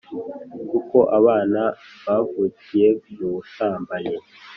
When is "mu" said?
3.17-3.27